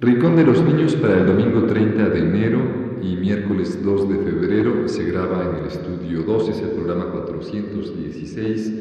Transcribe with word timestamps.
Rincón 0.00 0.36
de 0.36 0.44
los 0.44 0.60
Niños 0.62 0.96
para 0.96 1.18
el 1.18 1.26
domingo 1.26 1.66
30 1.66 2.08
de 2.08 2.18
enero 2.18 2.60
y 3.00 3.14
miércoles 3.16 3.82
2 3.84 4.08
de 4.08 4.16
febrero 4.18 4.88
se 4.88 5.04
graba 5.04 5.50
en 5.50 5.56
el 5.56 5.66
estudio 5.66 6.22
2, 6.22 6.48
es 6.48 6.60
el 6.60 6.70
programa 6.70 7.12
416. 7.12 8.72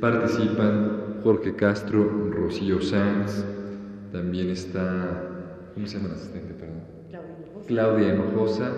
Participan 0.00 1.20
Jorge 1.22 1.54
Castro, 1.56 2.30
Rocío 2.30 2.80
Sanz, 2.80 3.44
también 4.12 4.48
está, 4.48 5.70
¿cómo 5.74 5.86
se 5.86 5.98
llama 5.98 6.08
el 6.08 6.14
asistente? 6.14 6.54
Perdón? 6.54 6.84
Claudia 7.66 8.14
Hinojosa, 8.14 8.72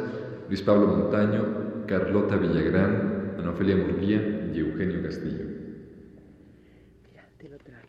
Luis 0.49 0.63
Pablo 0.63 0.89
Montaño, 0.89 1.85
Carlota 1.87 2.37
Villagrán, 2.37 3.35
Ana 3.39 3.51
Ofelia 3.51 3.77
Murguía 3.77 4.51
y 4.53 4.59
Eugenio 4.59 5.03
Castillo. 5.03 5.45
Mira, 7.09 7.29
te 7.39 7.49
lo 7.49 7.59
traje. 7.59 7.89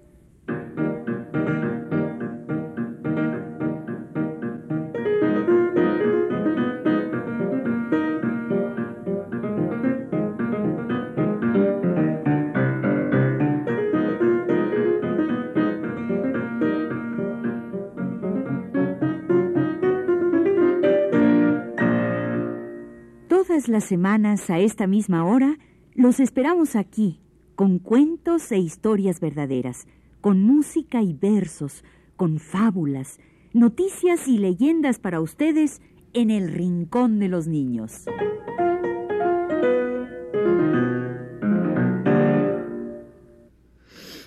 Las 23.71 23.85
semanas 23.85 24.49
a 24.49 24.59
esta 24.59 24.85
misma 24.85 25.25
hora 25.25 25.57
los 25.95 26.19
esperamos 26.19 26.75
aquí 26.75 27.19
con 27.55 27.79
cuentos 27.79 28.51
e 28.51 28.57
historias 28.57 29.19
verdaderas, 29.19 29.87
con 30.19 30.43
música 30.43 31.01
y 31.01 31.13
versos, 31.13 31.83
con 32.15 32.39
fábulas, 32.39 33.19
noticias 33.53 34.27
y 34.27 34.37
leyendas 34.37 34.99
para 34.99 35.21
ustedes 35.21 35.81
en 36.13 36.31
el 36.31 36.51
Rincón 36.51 37.19
de 37.19 37.29
los 37.29 37.47
Niños. 37.47 38.03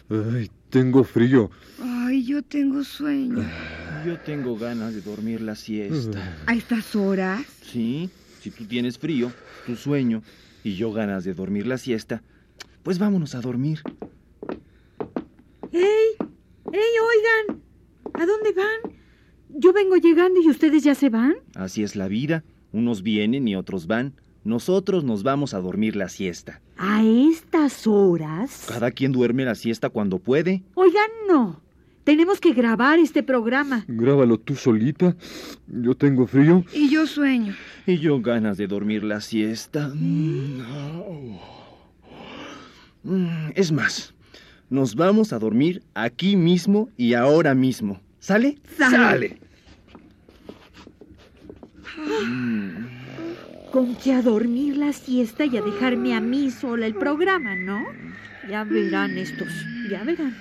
Ay, 0.08 0.50
tengo 0.70 1.04
frío. 1.04 1.50
Ay, 1.80 2.24
yo 2.24 2.42
tengo 2.42 2.84
sueño. 2.84 3.44
Yo 4.06 4.18
tengo 4.20 4.56
ganas 4.56 4.94
de 4.94 5.00
dormir 5.00 5.40
la 5.40 5.54
siesta. 5.54 6.36
¿A 6.46 6.54
estas 6.54 6.94
horas? 6.94 7.42
Sí, 7.62 8.10
si 8.44 8.50
tú 8.50 8.66
tienes 8.66 8.98
frío, 8.98 9.32
tu 9.64 9.74
sueño 9.74 10.22
y 10.62 10.74
yo 10.74 10.92
ganas 10.92 11.24
de 11.24 11.32
dormir 11.32 11.66
la 11.66 11.78
siesta, 11.78 12.22
pues 12.82 12.98
vámonos 12.98 13.34
a 13.34 13.40
dormir. 13.40 13.80
¡Ey! 15.72 16.10
¡Ey, 16.70 16.92
oigan! 17.08 17.62
¿A 18.12 18.26
dónde 18.26 18.52
van? 18.52 18.94
Yo 19.48 19.72
vengo 19.72 19.96
llegando 19.96 20.42
y 20.42 20.50
ustedes 20.50 20.84
ya 20.84 20.94
se 20.94 21.08
van. 21.08 21.36
Así 21.54 21.82
es 21.82 21.96
la 21.96 22.06
vida. 22.06 22.44
Unos 22.70 23.02
vienen 23.02 23.48
y 23.48 23.56
otros 23.56 23.86
van. 23.86 24.12
Nosotros 24.44 25.04
nos 25.04 25.22
vamos 25.22 25.54
a 25.54 25.60
dormir 25.60 25.96
la 25.96 26.10
siesta. 26.10 26.60
¿A 26.76 27.02
estas 27.02 27.86
horas? 27.86 28.66
Cada 28.68 28.90
quien 28.90 29.12
duerme 29.12 29.46
la 29.46 29.54
siesta 29.54 29.88
cuando 29.88 30.18
puede. 30.18 30.62
Oigan, 30.74 31.08
no. 31.26 31.62
Tenemos 32.04 32.38
que 32.38 32.52
grabar 32.52 32.98
este 32.98 33.22
programa. 33.22 33.84
Grábalo 33.88 34.38
tú 34.38 34.54
solita. 34.54 35.16
Yo 35.66 35.96
tengo 35.96 36.26
frío. 36.26 36.64
Y 36.74 36.90
yo 36.90 37.06
sueño. 37.06 37.54
Y 37.86 37.98
yo 37.98 38.20
ganas 38.20 38.58
de 38.58 38.66
dormir 38.66 39.02
la 39.04 39.20
siesta. 39.22 39.88
Mm, 39.88 41.38
Es 43.54 43.72
más, 43.72 44.14
nos 44.68 44.94
vamos 44.94 45.32
a 45.32 45.38
dormir 45.38 45.82
aquí 45.94 46.36
mismo 46.36 46.90
y 46.96 47.14
ahora 47.14 47.54
mismo. 47.54 48.00
¿Sale? 48.18 48.58
Sale. 48.78 49.38
Con 53.70 53.96
que 53.96 54.12
a 54.12 54.22
dormir 54.22 54.76
la 54.76 54.92
siesta 54.92 55.44
y 55.46 55.56
a 55.56 55.62
dejarme 55.62 56.14
a 56.14 56.20
mí 56.20 56.50
sola 56.50 56.86
el 56.86 56.94
programa, 56.94 57.56
¿no? 57.56 57.84
Ya 58.48 58.64
verán 58.64 59.16
estos, 59.18 59.48
ya 59.90 60.04
verán. 60.04 60.34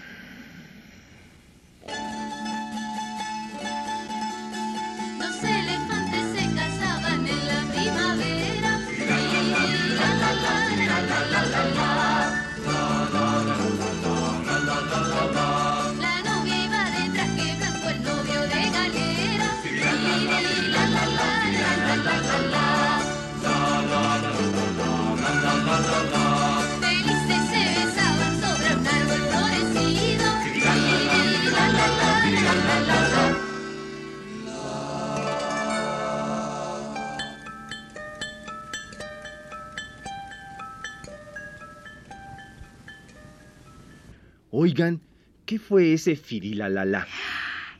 Oigan, 44.55 45.01
¿qué 45.47 45.57
fue 45.57 45.93
ese 45.93 46.15
firilalala? 46.15 47.07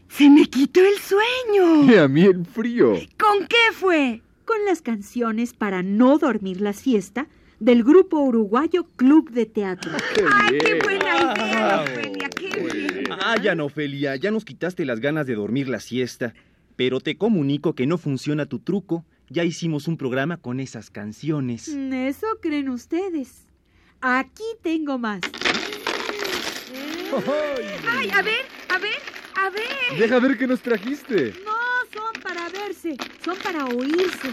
¡Se 0.09 0.27
me 0.27 0.47
quitó 0.47 0.79
el 0.79 0.97
sueño! 0.97 1.83
Y 1.93 1.95
a 1.97 2.07
mí 2.07 2.23
el 2.23 2.43
frío. 2.47 2.93
¿Con 3.19 3.45
qué 3.47 3.71
fue? 3.73 4.23
Con 4.43 4.65
las 4.65 4.81
canciones 4.81 5.53
para 5.53 5.83
no 5.83 6.17
dormir 6.17 6.61
la 6.61 6.73
siesta 6.73 7.27
del 7.59 7.83
grupo 7.83 8.21
uruguayo 8.21 8.87
Club 8.95 9.29
de 9.29 9.45
Teatro. 9.45 9.91
¡Ay, 10.33 10.57
qué 10.57 10.79
buena 10.83 11.35
idea, 11.35 11.81
Ofelia! 11.83 12.29
¡Qué 12.29 12.47
bien! 12.47 13.03
Ah, 13.11 13.35
ya 13.39 13.53
no, 13.53 13.65
Ofelia, 13.65 14.15
ya 14.15 14.31
nos 14.31 14.43
quitaste 14.43 14.83
las 14.83 14.99
ganas 14.99 15.27
de 15.27 15.35
dormir 15.35 15.69
la 15.69 15.79
siesta. 15.79 16.33
Pero 16.75 17.01
te 17.01 17.17
comunico 17.17 17.75
que 17.75 17.85
no 17.85 17.99
funciona 17.99 18.47
tu 18.47 18.57
truco. 18.57 19.05
Ya 19.29 19.43
hicimos 19.43 19.87
un 19.87 19.97
programa 19.97 20.37
con 20.37 20.59
esas 20.59 20.89
canciones. 20.89 21.67
Eso 21.67 22.25
creen 22.41 22.69
ustedes. 22.69 23.45
Aquí 24.01 24.43
tengo 24.63 24.97
más. 24.97 25.21
¡Ay, 27.89 28.09
a 28.11 28.21
ver, 28.21 28.45
a 28.69 28.79
ver, 28.79 28.95
a 29.35 29.49
ver! 29.49 29.99
Deja 29.99 30.19
ver 30.19 30.37
qué 30.37 30.47
nos 30.47 30.61
trajiste. 30.61 31.33
No 31.45 31.51
son 31.93 32.21
para 32.21 32.49
verse, 32.49 32.97
son 33.23 33.37
para 33.37 33.65
oírse. 33.65 34.29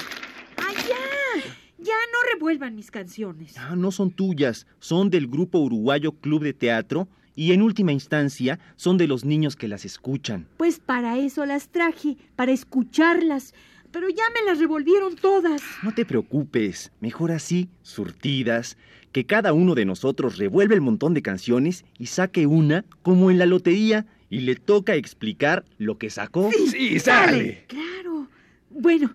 ¡Allá! 0.56 1.54
Ya 1.78 1.94
no 1.94 2.32
revuelvan 2.34 2.76
mis 2.76 2.91
canciones. 2.91 3.56
Ah, 3.59 3.75
no 3.76 3.91
son 3.91 4.10
tuyas, 4.10 4.66
son 4.78 5.10
del 5.10 5.26
grupo 5.26 5.59
uruguayo 5.59 6.12
Club 6.12 6.42
de 6.42 6.53
Teatro 6.53 7.09
y 7.34 7.53
en 7.53 7.62
última 7.62 7.92
instancia 7.92 8.59
son 8.76 8.98
de 8.98 9.06
los 9.06 9.25
niños 9.25 9.56
que 9.56 9.69
las 9.69 9.84
escuchan. 9.84 10.47
Pues 10.56 10.78
para 10.78 11.19
eso 11.19 11.47
las 11.47 11.69
traje, 11.69 12.16
para 12.36 12.53
escucharlas. 12.53 13.54
Pero 13.92 14.09
ya 14.09 14.22
me 14.34 14.48
las 14.48 14.60
revolvieron 14.60 15.16
todas. 15.16 15.62
No 15.82 15.92
te 15.92 16.04
preocupes, 16.04 16.92
mejor 17.00 17.33
así, 17.33 17.68
surtidas, 17.83 18.77
que 19.12 19.27
cada 19.27 19.53
uno 19.53 19.74
de 19.74 19.84
nosotros 19.84 20.39
revuelve 20.39 20.74
el 20.74 20.80
montón 20.80 21.15
de 21.15 21.22
canciones 21.22 21.84
y 21.98 22.07
saque 22.07 22.47
una 22.47 22.84
como 23.03 23.30
en 23.30 23.39
la 23.39 23.47
lotería 23.47 24.07
y 24.28 24.41
le 24.41 24.54
toca 24.57 24.95
explicar 24.95 25.65
lo 25.78 25.98
que 25.98 26.10
sacó. 26.10 26.51
Sí, 26.71 26.98
sale. 27.01 27.65
Claro. 27.66 28.28
Bueno, 28.71 29.15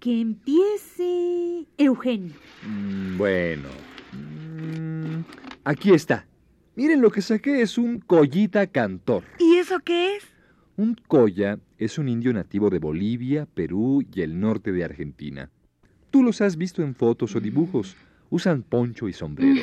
que 0.00 0.20
empiece 0.20 1.66
Eugenio. 1.78 2.34
Mm, 2.66 3.16
Bueno. 3.16 3.68
Mm, 4.12 5.22
Aquí 5.64 5.92
está. 5.92 6.26
Miren 6.74 7.00
lo 7.00 7.10
que 7.10 7.22
saqué 7.22 7.62
es 7.62 7.78
un 7.78 8.00
collita 8.00 8.66
cantor. 8.66 9.22
¿Y 9.38 9.56
eso 9.56 9.78
qué 9.84 10.16
es? 10.16 10.24
Un 10.76 10.94
colla 11.06 11.58
es 11.78 11.98
un 11.98 12.08
indio 12.08 12.32
nativo 12.32 12.68
de 12.70 12.78
Bolivia, 12.78 13.46
Perú 13.46 14.04
y 14.14 14.20
el 14.20 14.38
norte 14.38 14.72
de 14.72 14.84
Argentina. 14.84 15.50
Tú 16.10 16.22
los 16.22 16.40
has 16.40 16.56
visto 16.56 16.82
en 16.82 16.94
fotos 16.94 17.34
o 17.34 17.40
dibujos. 17.40 17.96
Usan 18.30 18.62
poncho 18.62 19.08
y 19.08 19.12
sombrero. 19.12 19.62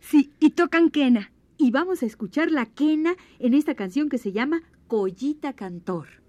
Sí, 0.00 0.30
y 0.38 0.50
tocan 0.50 0.90
quena. 0.90 1.30
Y 1.56 1.70
vamos 1.70 2.02
a 2.02 2.06
escuchar 2.06 2.50
la 2.50 2.66
quena 2.66 3.14
en 3.38 3.54
esta 3.54 3.74
canción 3.74 4.08
que 4.08 4.18
se 4.18 4.32
llama 4.32 4.62
Collita 4.86 5.52
Cantor. 5.54 6.23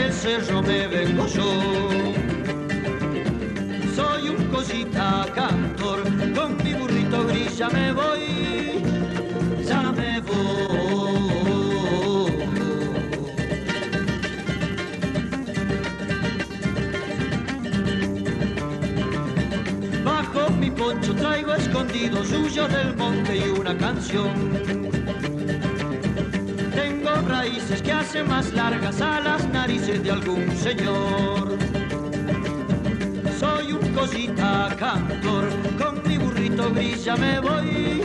Aquel 0.00 0.12
cerro 0.12 0.62
me 0.62 0.86
vengo 0.86 1.26
yo. 1.26 1.44
Soy 3.94 4.28
un 4.30 4.44
cosita 4.46 5.26
cantor, 5.34 6.02
con 6.34 6.56
mi 6.64 6.72
burrito 6.74 7.26
gris 7.26 7.58
ya 7.58 7.68
me 7.68 7.92
voy, 7.92 8.82
ya 9.66 9.92
me 9.92 10.20
voy. 10.20 10.40
Bajo 20.04 20.50
mi 20.50 20.70
poncho 20.70 21.14
traigo 21.14 21.54
escondido 21.54 22.24
suyo 22.24 22.66
del 22.68 22.96
monte 22.96 23.36
y 23.36 23.50
una 23.58 23.76
canción. 23.76 24.99
Tengo 26.80 27.10
raíces 27.28 27.82
que 27.82 27.92
hacen 27.92 28.26
más 28.26 28.54
largas 28.54 29.02
a 29.02 29.20
las 29.20 29.46
narices 29.50 30.02
de 30.02 30.12
algún 30.12 30.50
señor. 30.56 31.58
Soy 33.38 33.72
un 33.72 33.92
cosita 33.92 34.74
cantor, 34.78 35.50
con 35.78 36.02
mi 36.08 36.16
burrito 36.16 36.72
gris 36.72 37.04
ya 37.04 37.16
me 37.16 37.38
voy, 37.38 38.02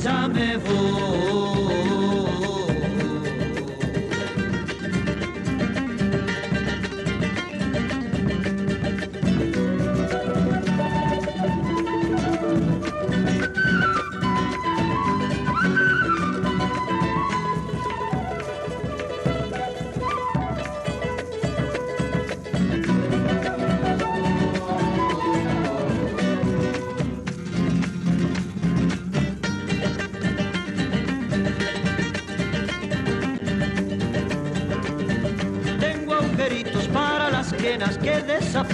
ya 0.00 0.28
me 0.28 0.56
voy. 0.56 2.53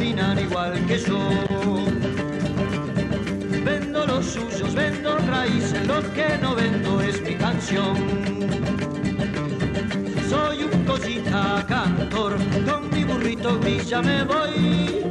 Igual 0.02 0.86
que 0.86 0.98
yo. 0.98 1.18
Vendo 3.64 4.06
los 4.06 4.24
suyos, 4.24 4.74
vendo 4.74 5.18
raíces, 5.18 5.86
lo 5.86 6.00
que 6.14 6.38
no 6.40 6.54
vendo 6.54 7.00
es 7.02 7.20
mi 7.20 7.34
canción. 7.34 7.96
Soy 10.28 10.62
un 10.64 10.84
cosita 10.84 11.64
cantor, 11.68 12.36
con 12.66 12.90
mi 12.90 13.04
burrito 13.04 13.58
gris 13.60 13.88
ya 13.88 14.00
me 14.00 14.24
voy, 14.24 15.04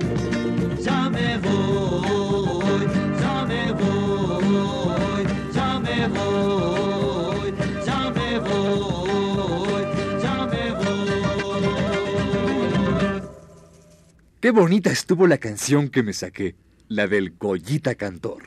Qué 14.50 14.54
bonita 14.54 14.90
estuvo 14.90 15.28
la 15.28 15.38
canción 15.38 15.90
que 15.90 16.02
me 16.02 16.12
saqué, 16.12 16.56
la 16.88 17.06
del 17.06 17.34
Collita 17.34 17.94
Cantor. 17.94 18.46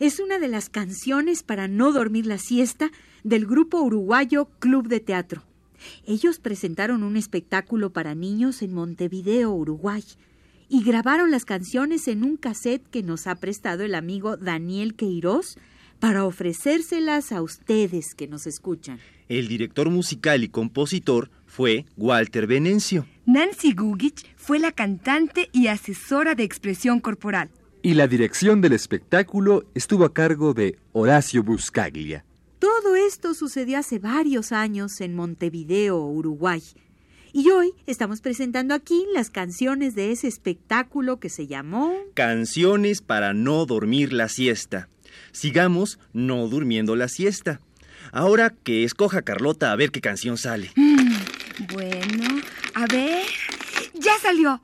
Es 0.00 0.18
una 0.18 0.40
de 0.40 0.48
las 0.48 0.68
canciones 0.68 1.44
para 1.44 1.68
no 1.68 1.92
dormir 1.92 2.26
la 2.26 2.38
siesta 2.38 2.90
del 3.22 3.46
grupo 3.46 3.80
uruguayo 3.80 4.48
Club 4.58 4.88
de 4.88 4.98
Teatro. 4.98 5.44
Ellos 6.08 6.40
presentaron 6.40 7.04
un 7.04 7.16
espectáculo 7.16 7.92
para 7.92 8.16
niños 8.16 8.62
en 8.62 8.74
Montevideo, 8.74 9.52
Uruguay, 9.52 10.02
y 10.68 10.82
grabaron 10.82 11.30
las 11.30 11.44
canciones 11.44 12.08
en 12.08 12.24
un 12.24 12.36
cassette 12.36 12.84
que 12.90 13.04
nos 13.04 13.28
ha 13.28 13.36
prestado 13.36 13.84
el 13.84 13.94
amigo 13.94 14.36
Daniel 14.36 14.96
Queiroz 14.96 15.56
para 16.00 16.24
ofrecérselas 16.24 17.30
a 17.30 17.42
ustedes 17.42 18.16
que 18.16 18.26
nos 18.26 18.48
escuchan. 18.48 18.98
El 19.28 19.46
director 19.46 19.88
musical 19.88 20.42
y 20.42 20.48
compositor 20.48 21.30
fue 21.52 21.84
Walter 21.98 22.46
Venencio. 22.46 23.06
Nancy 23.26 23.74
Gugich 23.74 24.24
fue 24.36 24.58
la 24.58 24.72
cantante 24.72 25.50
y 25.52 25.66
asesora 25.66 26.34
de 26.34 26.44
expresión 26.44 26.98
corporal. 26.98 27.50
Y 27.82 27.92
la 27.92 28.08
dirección 28.08 28.62
del 28.62 28.72
espectáculo 28.72 29.64
estuvo 29.74 30.06
a 30.06 30.14
cargo 30.14 30.54
de 30.54 30.78
Horacio 30.92 31.42
Buscaglia. 31.42 32.24
Todo 32.58 32.96
esto 32.96 33.34
sucedió 33.34 33.78
hace 33.78 33.98
varios 33.98 34.50
años 34.50 34.98
en 35.02 35.14
Montevideo, 35.14 35.98
Uruguay. 35.98 36.62
Y 37.34 37.50
hoy 37.50 37.74
estamos 37.86 38.22
presentando 38.22 38.72
aquí 38.72 39.04
las 39.12 39.28
canciones 39.28 39.94
de 39.94 40.10
ese 40.10 40.28
espectáculo 40.28 41.20
que 41.20 41.28
se 41.28 41.48
llamó... 41.48 41.92
Canciones 42.14 43.02
para 43.02 43.34
no 43.34 43.66
dormir 43.66 44.14
la 44.14 44.30
siesta. 44.30 44.88
Sigamos 45.32 45.98
no 46.14 46.48
durmiendo 46.48 46.96
la 46.96 47.08
siesta. 47.08 47.60
Ahora 48.10 48.54
que 48.64 48.84
escoja 48.84 49.20
Carlota 49.20 49.70
a 49.70 49.76
ver 49.76 49.90
qué 49.90 50.00
canción 50.00 50.38
sale. 50.38 50.70
Bueno, 51.72 52.40
a 52.74 52.86
ver. 52.86 53.24
Ya 53.94 54.12
salió. 54.20 54.62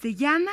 Se 0.00 0.14
llama 0.14 0.50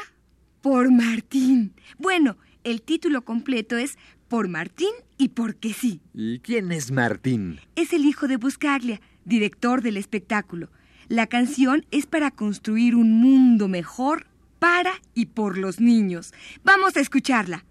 Por 0.62 0.92
Martín. 0.92 1.74
Bueno, 1.98 2.38
el 2.64 2.82
título 2.82 3.24
completo 3.24 3.78
es 3.78 3.98
Por 4.28 4.48
Martín 4.48 4.92
y 5.18 5.30
porque 5.30 5.74
sí. 5.74 6.02
¿Y 6.14 6.40
quién 6.40 6.72
es 6.72 6.92
Martín? 6.92 7.60
Es 7.76 7.94
el 7.94 8.06
hijo 8.06 8.28
de 8.28 8.38
Buscaglia, 8.38 9.02
director 9.24 9.82
del 9.82 9.98
espectáculo. 9.98 10.70
La 11.08 11.28
canción 11.28 11.86
es 11.92 12.08
para 12.08 12.32
construir 12.32 12.96
un 12.96 13.22
mundo 13.22 13.68
mejor 13.68 14.28
para 14.60 14.94
y 15.14 15.28
por 15.28 15.58
los 15.58 15.80
niños. 15.80 16.34
Vamos 16.64 16.98
a 16.98 17.02
escucharla. 17.02 17.66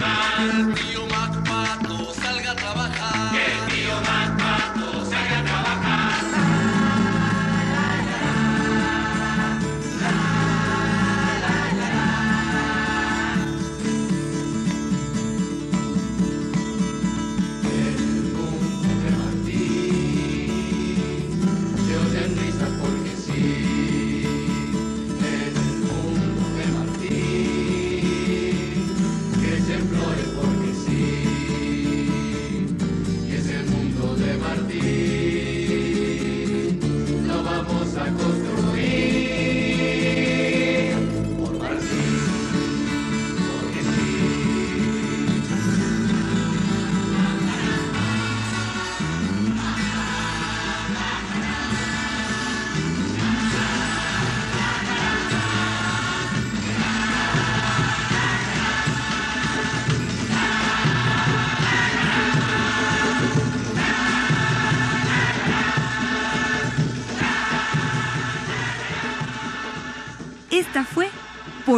Esta 0.00 0.89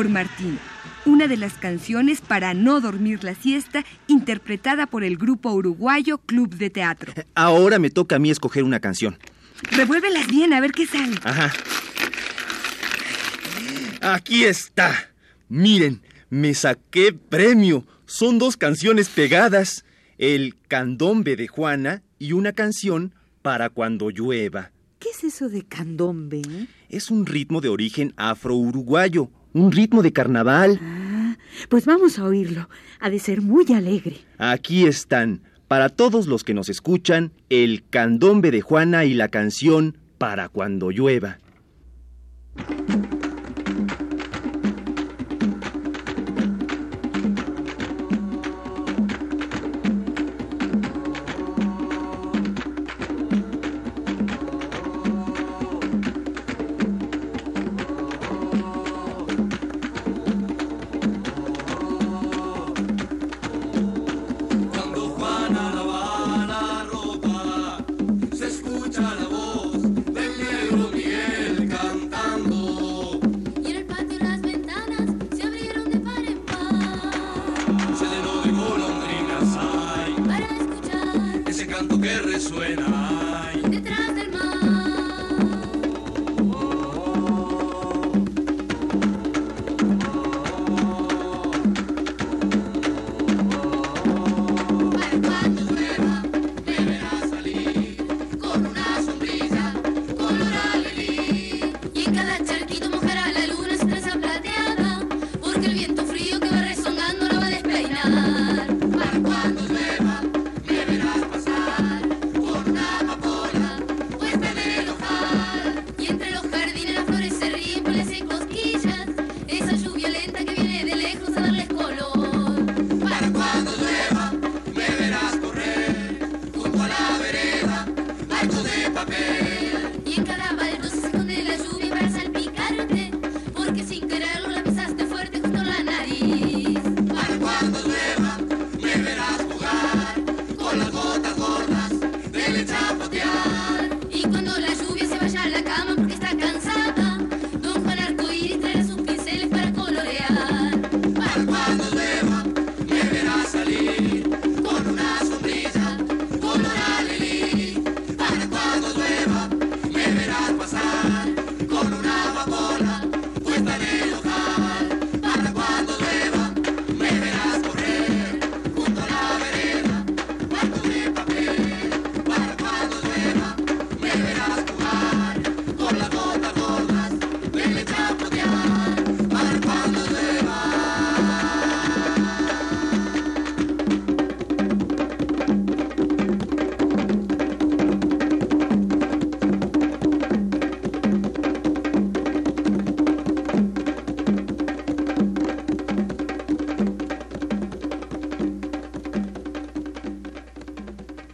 Por 0.02 0.11
Martín, 0.11 0.59
una 1.06 1.28
de 1.28 1.37
las 1.37 1.52
canciones 1.52 2.21
para 2.21 2.54
no 2.54 2.80
dormir 2.80 3.23
la 3.23 3.37
siesta 3.37 3.85
interpretada 4.09 4.88
por 4.88 5.04
el 5.04 5.16
grupo 5.16 5.52
uruguayo 5.52 6.18
Club 6.18 6.56
de 6.56 6.71
Teatro. 6.71 7.12
Ahora 7.37 7.78
me 7.78 7.88
toca 7.88 8.16
a 8.16 8.18
mí 8.18 8.28
escoger 8.28 8.64
una 8.64 8.80
canción. 8.80 9.16
Revuélvelas 9.71 10.26
bien 10.26 10.54
a 10.54 10.61
ver 10.61 10.73
qué 10.73 10.88
sale. 10.88 11.14
Ajá. 11.23 11.52
Aquí 14.00 14.42
está. 14.42 15.09
Miren, 15.49 16.02
me 16.30 16.52
saqué 16.52 17.12
premio. 17.12 17.87
Son 18.04 18.40
dos 18.40 18.56
canciones 18.56 19.09
pegadas. 19.09 19.85
El 20.18 20.56
candombe 20.66 21.37
de 21.37 21.47
Juana 21.47 22.02
y 22.18 22.32
una 22.32 22.54
canción 22.54 23.14
para 23.40 23.68
cuando 23.68 24.11
llueva. 24.11 24.73
¿Qué 24.99 25.11
es 25.11 25.23
eso 25.23 25.49
de 25.49 25.62
candombe? 25.62 26.42
Es 26.88 27.12
un 27.12 27.25
ritmo 27.25 27.61
de 27.61 27.68
origen 27.68 28.14
afro-uruguayo, 28.16 29.30
un 29.52 29.73
ritmo 29.73 30.02
de 30.02 30.12
carnaval. 30.12 30.80
Ah, 30.82 31.37
pues 31.68 31.87
vamos 31.87 32.18
a 32.18 32.25
oírlo. 32.25 32.68
Ha 33.00 33.11
de 33.11 33.18
ser 33.18 33.42
muy 33.42 33.64
alegre. 33.73 34.16
Aquí 34.38 34.87
están, 34.87 35.42
para 35.68 35.88
todos 35.88 36.26
los 36.26 36.44
que 36.44 36.54
nos 36.54 36.68
escuchan, 36.68 37.32
el 37.49 37.85
candombe 37.88 38.50
de 38.50 38.61
Juana 38.61 39.04
y 39.04 39.14
la 39.14 39.28
canción 39.28 39.99
Para 40.18 40.49
cuando 40.49 40.90
llueva. 40.90 41.38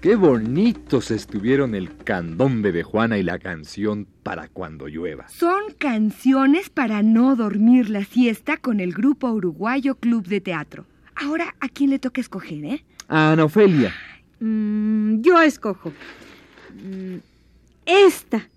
Qué 0.09 0.17
bonitos 0.17 1.11
estuvieron 1.11 1.75
el 1.75 1.95
candombe 1.95 2.73
de 2.73 2.83
Juana 2.83 3.19
y 3.19 3.23
la 3.23 3.39
canción 3.39 4.07
Para 4.23 4.49
cuando 4.49 4.89
llueva. 4.89 5.29
Son 5.29 5.61
canciones 5.77 6.71
para 6.71 7.03
no 7.03 7.37
dormir 7.37 7.91
la 7.91 8.03
siesta 8.07 8.57
con 8.57 8.81
el 8.81 8.95
grupo 8.95 9.31
uruguayo 9.31 9.97
Club 9.97 10.27
de 10.27 10.41
Teatro. 10.41 10.87
Ahora, 11.15 11.55
¿a 11.61 11.69
quién 11.69 11.91
le 11.91 11.99
toca 11.99 12.23
escoger, 12.23 12.65
eh? 12.65 12.85
Ana 13.09 13.45
Ofelia. 13.45 13.93
Mm, 14.41 15.21
yo 15.21 15.43
escojo. 15.43 15.93
Mm, 16.73 17.17
esta. 17.85 18.49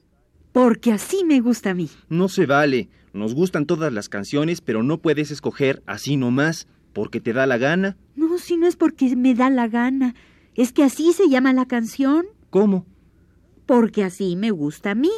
Porque 0.53 0.93
así 0.93 1.25
me 1.25 1.41
gusta 1.41 1.71
a 1.71 1.73
mí. 1.73 1.89
No 2.07 2.29
se 2.29 2.45
vale. 2.45 2.87
Nos 3.11 3.35
gustan 3.35 3.65
todas 3.65 3.91
las 3.91 4.07
canciones, 4.07 4.61
pero 4.61 4.83
no 4.83 4.99
puedes 4.99 5.31
escoger 5.31 5.83
así 5.85 6.15
nomás, 6.15 6.69
porque 6.93 7.19
te 7.19 7.33
da 7.33 7.45
la 7.45 7.57
gana. 7.57 7.97
No, 8.15 8.29
No, 8.29 8.37
si 8.37 8.55
no 8.55 8.67
es 8.67 8.77
porque 8.77 9.17
me 9.17 9.35
da 9.35 9.49
la 9.49 9.67
gana. 9.67 10.15
Es 10.55 10.71
que 10.71 10.83
así 10.83 11.13
se 11.13 11.29
llama 11.29 11.53
la 11.53 11.65
canción. 11.65 12.25
¿Cómo? 12.49 12.85
Porque 13.65 14.03
así 14.03 14.35
me 14.35 14.51
gusta 14.51 14.91
a 14.91 14.95
mí. 14.95 15.11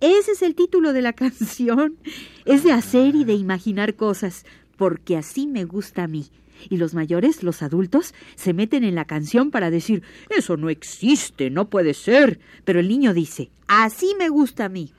Ese 0.00 0.32
es 0.32 0.42
el 0.42 0.54
título 0.54 0.92
de 0.92 1.02
la 1.02 1.12
canción. 1.14 1.96
Es 2.44 2.64
de 2.64 2.72
hacer 2.72 3.14
y 3.14 3.24
de 3.24 3.34
imaginar 3.34 3.94
cosas. 3.94 4.44
Porque 4.76 5.16
así 5.16 5.46
me 5.46 5.64
gusta 5.64 6.04
a 6.04 6.08
mí. 6.08 6.26
Y 6.70 6.76
los 6.76 6.94
mayores, 6.94 7.42
los 7.42 7.62
adultos, 7.62 8.14
se 8.36 8.52
meten 8.52 8.84
en 8.84 8.94
la 8.94 9.04
canción 9.04 9.50
para 9.50 9.70
decir, 9.70 10.02
eso 10.30 10.56
no 10.56 10.70
existe, 10.70 11.50
no 11.50 11.68
puede 11.68 11.94
ser. 11.94 12.40
Pero 12.64 12.80
el 12.80 12.88
niño 12.88 13.12
dice, 13.12 13.50
así 13.66 14.14
me 14.18 14.28
gusta 14.28 14.66
a 14.66 14.68
mí. 14.68 14.92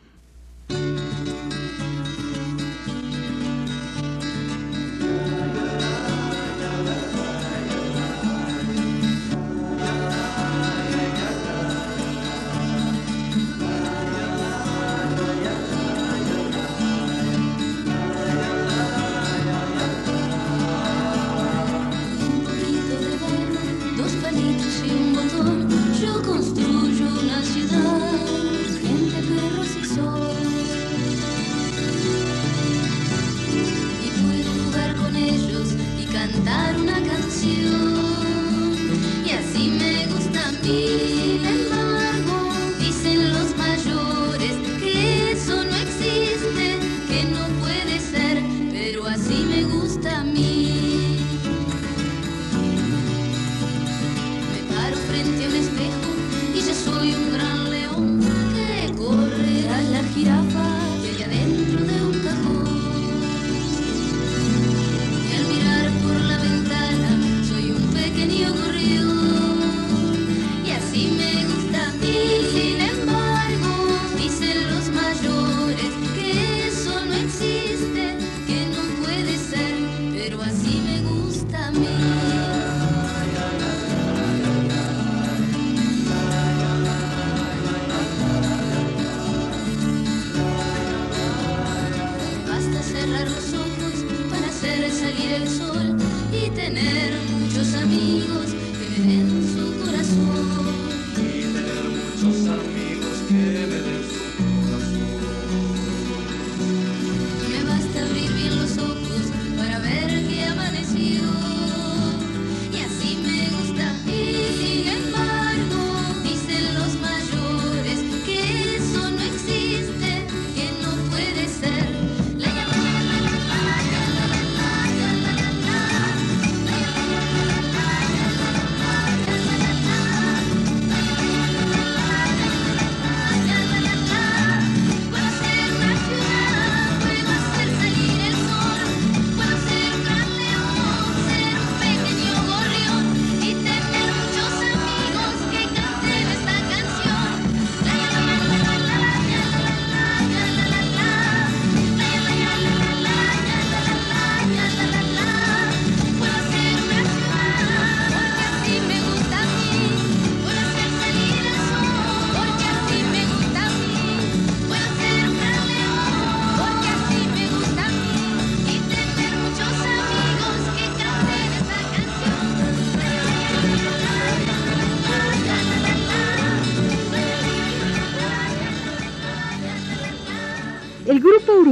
different, 55.15 55.39
different. 55.39 55.54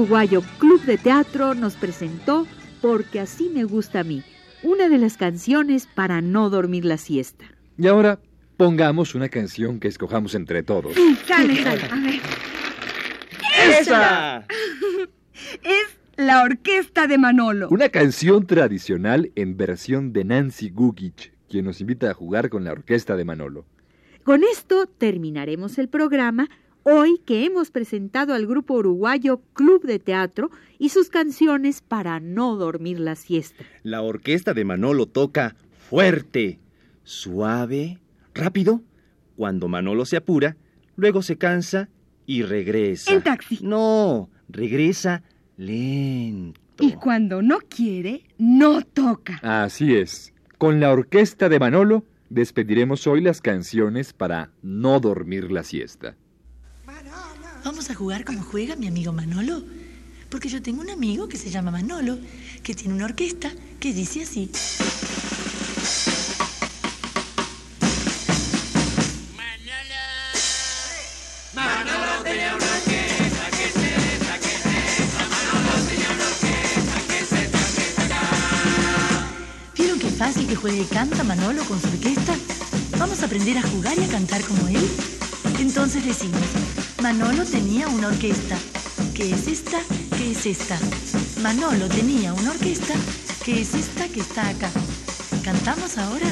Uruguayo 0.04 0.44
Club 0.58 0.82
de 0.82 0.98
Teatro 0.98 1.54
nos 1.54 1.76
presentó 1.76 2.46
Porque 2.82 3.22
así 3.22 3.50
me 3.50 3.63
gusta 3.63 4.02
a 4.02 4.04
mí, 4.04 4.22
una 4.62 4.89
de 4.89 4.98
las 4.98 5.16
canciones 5.16 5.88
para 5.88 6.20
no 6.20 6.50
dormir 6.50 6.84
la 6.84 6.98
siesta. 6.98 7.46
Y 7.78 7.88
ahora 7.88 8.20
pongamos 8.58 9.16
una 9.16 9.30
canción 9.30 9.80
que 9.80 9.88
escojamos 9.88 10.36
entre 10.36 10.62
todos. 10.62 10.94
Sale, 11.26 11.63
sale. 11.63 11.84
A 11.89 11.96
ver. 12.02 12.20
¡Esa! 13.80 14.46
Es 15.63 15.98
la 16.18 16.44
orquesta 16.44 17.08
de 17.08 17.18
Manolo. 17.18 17.70
Una 17.70 17.88
canción 17.88 18.46
tradicional 18.46 19.32
en 19.36 19.56
versión 19.56 20.12
de 20.12 20.26
Nancy 20.26 20.70
Gugich, 20.70 21.32
quien 21.50 21.66
nos 21.66 21.80
invita 21.80 22.12
a 22.12 22.13
jugar 22.13 22.50
con 22.50 22.66
la 22.66 22.74
orquesta 22.74 23.16
de 23.16 23.24
Manolo. 23.24 23.66
Con 24.24 24.44
esto 24.44 24.86
terminaremos 24.86 25.78
el 25.78 25.88
programa 25.88 26.50
hoy 26.84 27.19
que 27.26 27.46
hemos 27.46 27.72
presentado 27.72 28.34
al 28.34 28.46
grupo 28.46 28.76
uruguayo 28.76 29.41
Club 29.54 29.84
de 29.84 30.00
Teatro 30.00 30.52
y 30.78 30.89
sus 30.89 31.10
canciones 31.10 31.82
para 31.82 32.19
no 32.19 32.56
dormir 32.56 33.00
la 33.00 33.15
siesta. 33.15 33.63
La 33.84 34.02
orquesta 34.02 34.54
de 34.54 34.65
Manolo 34.65 35.06
toca 35.06 35.56
fuerte, 35.89 36.60
suave, 37.04 38.00
rápido. 38.34 38.82
Cuando 39.36 39.67
Manolo 39.67 40.06
se 40.06 40.17
apura, 40.17 40.58
luego 40.96 41.22
se 41.22 41.38
cansa 41.38 41.89
y 42.26 42.43
regresa. 42.43 43.12
En 43.12 43.22
taxi. 43.22 43.60
No, 43.62 44.30
regresa 44.50 45.24
lento. 45.58 46.60
Y 46.80 46.93
cuando 46.93 47.41
no 47.41 47.60
quiere, 47.60 48.24
no 48.38 48.82
toca. 48.82 49.39
Así 49.41 49.96
es. 49.96 50.34
Con 50.58 50.80
la 50.80 50.91
orquesta 50.91 51.50
de 51.50 51.60
Manolo 51.60 52.04
despediremos 52.30 53.06
hoy 53.06 53.22
las 53.22 53.41
canciones 53.41 54.13
para 54.13 54.52
no 54.62 55.00
dormir 55.00 55.52
la 55.52 55.63
siesta. 55.63 56.15
Vamos 57.63 57.89
a 57.89 57.95
jugar 57.95 58.26
como 58.26 58.43
juega 58.43 58.76
mi 58.76 58.88
amigo 58.88 59.13
Manolo. 59.13 59.63
Porque 60.30 60.49
yo 60.49 60.62
tengo 60.62 60.82
un 60.82 60.89
amigo 60.89 61.30
que 61.30 61.38
se 61.38 61.49
llama 61.49 61.71
Manolo, 61.71 62.17
que 62.62 62.76
tiene 62.76 62.93
una 62.93 63.06
orquesta 63.06 63.52
que 63.80 63.93
dice 63.93 64.23
así. 64.23 64.52
¿Vieron 79.78 79.99
qué 79.99 80.10
fácil 80.10 80.47
que 80.47 80.56
juegue 80.58 80.82
y 80.82 80.86
canta 80.86 81.23
Manolo 81.23 81.63
con 81.63 81.80
su 81.80 81.88
orquesta? 81.88 82.36
Vamos 82.97 83.21
a 83.21 83.26
aprender 83.28 83.58
a 83.58 83.62
jugar 83.62 83.97
y 83.97 84.04
a 84.04 84.08
cantar 84.10 84.41
como 84.41 84.67
él. 84.67 84.86
Entonces 85.60 86.06
decimos, 86.06 86.41
Manolo 87.04 87.44
tenía 87.44 87.89
una 87.89 88.08
orquesta. 88.08 88.58
¿Qué 89.13 89.34
es 89.34 89.48
esta? 89.48 89.82
¿Qué 90.18 90.32
es 90.32 90.46
esta? 90.46 90.80
Manolo 91.42 91.89
tenía 91.89 92.32
una 92.32 92.52
orquesta. 92.52 92.94
¿Qué 93.44 93.60
es 93.60 93.74
esta 93.74 94.08
que 94.08 94.22
está 94.22 94.48
acá? 94.48 94.72
¿Cantamos 95.44 95.98
ahora? 95.98 96.28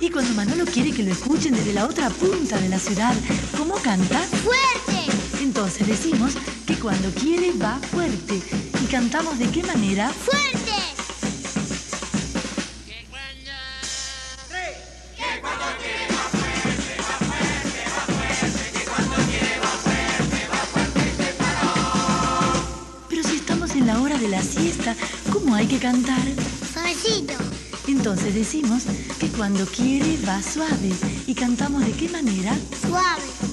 Y 0.00 0.10
cuando 0.10 0.34
Manolo 0.34 0.66
quiere 0.66 0.92
que 0.92 1.02
lo 1.02 1.12
escuchen 1.12 1.54
desde 1.54 1.72
la 1.72 1.86
otra 1.86 2.10
punta 2.10 2.60
de 2.60 2.68
la 2.68 2.78
ciudad, 2.78 3.14
¿cómo 3.56 3.76
canta? 3.76 4.18
¡Fuerte! 4.18 5.01
Entonces 5.42 5.88
decimos 5.88 6.34
que 6.66 6.76
cuando 6.76 7.10
quiere 7.10 7.50
va 7.52 7.76
fuerte. 7.90 8.40
¿Y 8.80 8.86
cantamos 8.86 9.40
de 9.40 9.46
qué 9.48 9.64
manera? 9.64 10.08
¡Fuerte! 10.08 10.70
Pero 23.08 23.22
si 23.24 23.34
estamos 23.34 23.74
en 23.74 23.86
la 23.88 24.00
hora 24.00 24.16
de 24.18 24.28
la 24.28 24.42
siesta, 24.42 24.94
¿cómo 25.32 25.56
hay 25.56 25.66
que 25.66 25.78
cantar? 25.78 26.22
Suavecito. 26.72 27.34
Entonces 27.88 28.32
decimos 28.36 28.84
que 29.18 29.26
cuando 29.26 29.66
quiere 29.66 30.16
va 30.24 30.40
suave. 30.40 30.92
¿Y 31.26 31.34
cantamos 31.34 31.84
de 31.84 31.92
qué 31.92 32.08
manera? 32.10 32.56
Suave. 32.80 33.51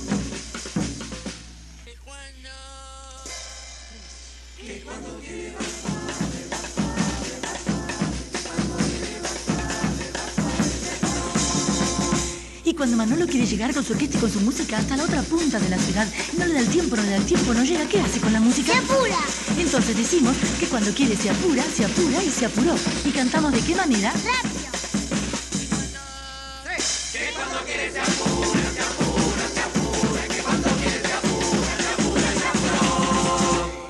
Cuando 12.90 13.06
Manolo 13.06 13.28
quiere 13.30 13.46
llegar 13.46 13.72
con 13.72 13.86
su 13.86 13.94
orquesta 13.94 14.18
y 14.18 14.20
con 14.20 14.32
su 14.32 14.40
música 14.42 14.80
hasta 14.80 14.98
la 14.98 15.04
otra 15.04 15.22
punta 15.22 15.60
de 15.60 15.70
la 15.70 15.78
ciudad, 15.78 16.08
no 16.40 16.46
le 16.48 16.56
da 16.56 16.60
el 16.60 16.70
tiempo, 16.70 16.96
no 16.96 17.04
le 17.04 17.10
da 17.12 17.18
el 17.18 17.26
tiempo, 17.26 17.54
no 17.54 17.64
llega, 17.64 17.86
¿qué 17.88 18.02
hace 18.02 18.20
con 18.20 18.34
la 18.34 18.40
música? 18.40 18.72
Se 18.72 18.80
apura. 18.80 19.18
Entonces 19.60 19.96
decimos 19.96 20.36
que 20.60 20.66
cuando 20.66 20.92
quiere 20.92 21.16
se 21.16 21.30
apura, 21.30 21.64
se 21.64 21.86
apura 21.86 22.24
y 22.24 22.32
se 22.32 22.48
apuró. 22.48 22.76
¿Y 23.06 23.12
cantamos 23.12 23.52
de 23.52 23.60
qué 23.62 23.76
manera? 23.76 24.12
Rápido. 24.12 24.70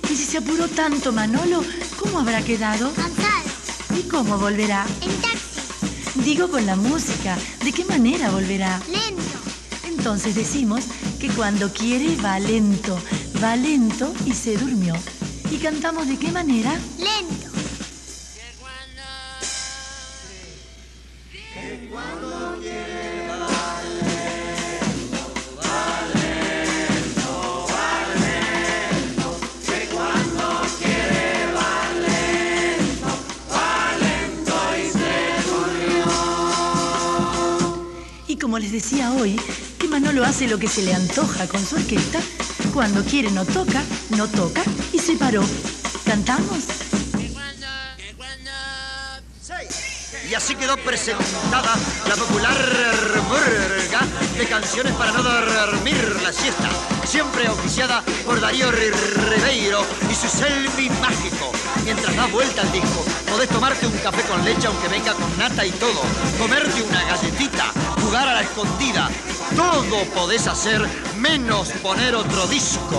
Y 0.09 0.15
si 0.15 0.25
se 0.25 0.39
apuró 0.39 0.67
tanto 0.67 1.13
Manolo, 1.13 1.63
¿cómo 1.97 2.19
habrá 2.19 2.41
quedado? 2.41 2.91
Cansado. 2.95 3.49
¿Y 3.97 4.01
cómo 4.09 4.37
volverá? 4.37 4.85
En 5.01 5.21
taxi. 5.21 5.28
Digo 6.23 6.49
con 6.49 6.65
la 6.65 6.75
música, 6.75 7.37
¿de 7.63 7.71
qué 7.71 7.85
manera 7.85 8.29
volverá? 8.29 8.79
Lento. 8.87 9.39
Entonces 9.87 10.35
decimos 10.35 10.85
que 11.19 11.29
cuando 11.29 11.71
quiere 11.73 12.15
va 12.17 12.39
lento, 12.39 12.99
va 13.43 13.55
lento 13.55 14.13
y 14.25 14.33
se 14.33 14.57
durmió. 14.57 14.93
¿Y 15.49 15.57
cantamos 15.57 16.07
de 16.07 16.17
qué 16.17 16.31
manera? 16.31 16.77
Lento. 16.97 17.38
Les 38.59 38.71
decía 38.73 39.13
hoy, 39.13 39.39
que 39.79 39.87
Manolo 39.87 40.25
hace 40.25 40.47
lo 40.47 40.59
que 40.59 40.67
se 40.67 40.81
le 40.81 40.93
antoja 40.93 41.47
con 41.47 41.65
su 41.65 41.75
orquesta, 41.75 42.19
cuando 42.73 43.03
quiere 43.03 43.31
no 43.31 43.45
toca, 43.45 43.81
no 44.17 44.27
toca 44.27 44.61
y 44.91 44.99
se 44.99 45.15
paró. 45.15 45.43
¿Cantamos? 46.05 46.65
Y 50.29 50.35
así 50.35 50.55
quedó 50.55 50.77
presentada 50.77 51.73
la 52.07 52.15
popular 52.15 52.55
burga 53.29 54.01
de 54.37 54.45
canciones 54.47 54.93
para 54.93 55.11
no 55.11 55.23
dormir 55.23 56.19
la 56.21 56.31
siesta, 56.31 56.69
siempre 57.03 57.47
auspiciada 57.47 58.03
por 58.25 58.39
Darío 58.39 58.71
Ribeiro 58.71 59.83
y 60.11 60.13
su 60.13 60.27
selfie 60.27 60.91
mágico. 61.01 61.51
Mientras 61.83 62.15
das 62.15 62.31
vuelta 62.31 62.61
al 62.61 62.71
disco, 62.71 63.03
podés 63.27 63.49
tomarte 63.49 63.87
un 63.87 63.97
café 63.99 64.21
con 64.23 64.45
leche 64.45 64.67
aunque 64.67 64.87
venga 64.87 65.13
con 65.13 65.35
nata 65.37 65.65
y 65.65 65.71
todo, 65.71 66.01
comerte 66.37 66.83
una 66.83 67.03
galletita, 67.05 67.73
jugar 68.09 68.27
a 68.27 68.33
la 68.33 68.41
escondida. 68.41 69.07
Todo 69.55 70.03
podés 70.15 70.47
hacer 70.47 70.81
menos 71.17 71.69
poner 71.83 72.15
otro 72.15 72.47
disco. 72.47 72.97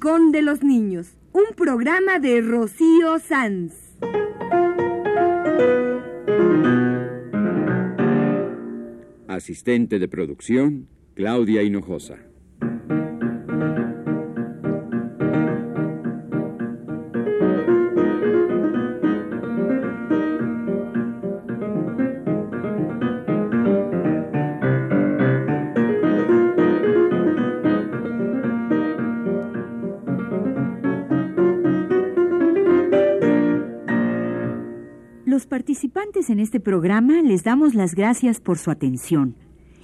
Rincón 0.00 0.30
de 0.30 0.42
los 0.42 0.62
Niños, 0.62 1.08
un 1.32 1.56
programa 1.56 2.20
de 2.20 2.40
Rocío 2.40 3.18
Sanz. 3.18 3.72
Asistente 9.26 9.98
de 9.98 10.06
producción, 10.06 10.86
Claudia 11.14 11.64
Hinojosa. 11.64 12.27
Participantes 35.58 36.30
en 36.30 36.38
este 36.38 36.60
programa 36.60 37.20
les 37.20 37.42
damos 37.42 37.74
las 37.74 37.96
gracias 37.96 38.40
por 38.40 38.58
su 38.58 38.70
atención 38.70 39.34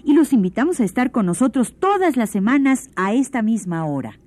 y 0.05 0.15
los 0.15 0.33
invitamos 0.33 0.79
a 0.79 0.85
estar 0.85 1.11
con 1.11 1.27
nosotros 1.27 1.75
todas 1.81 2.17
las 2.17 2.31
semanas 2.31 2.91
a 2.95 3.13
esta 3.13 3.43
misma 3.43 3.85
hora. 3.85 4.21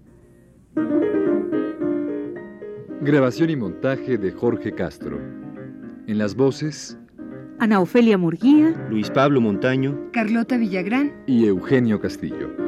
Grabación 2.99 3.49
y 3.49 3.55
montaje 3.55 4.17
de 4.17 4.33
Jorge 4.33 4.73
Castro. 4.73 5.21
En 6.05 6.17
las 6.17 6.35
voces, 6.35 6.97
Ana 7.59 7.79
Ofelia 7.79 8.17
Murguía 8.17 8.75
Luis 8.89 9.09
Pablo 9.09 9.39
Montaño. 9.39 9.97
Carlota 10.11 10.57
Villagrán. 10.57 11.13
y 11.27 11.45
Eugenio 11.45 12.01
Castillo. 12.01 12.66